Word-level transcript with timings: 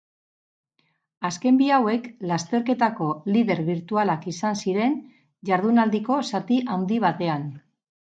Azken 1.27 1.57
bi 1.57 1.65
hauek 1.75 2.07
lasterketako 2.31 3.09
lider 3.35 3.61
birtualak 3.67 4.25
izan 4.31 4.57
ziren 4.63 4.95
jardunaldiko 5.51 6.19
zati 6.31 6.59
handi 6.77 6.99
batean. 7.05 7.45